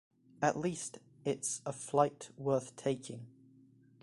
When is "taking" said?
2.75-3.27